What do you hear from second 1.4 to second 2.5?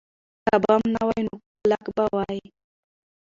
کلک به وای.